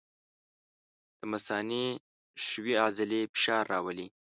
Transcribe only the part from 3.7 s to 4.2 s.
راولي.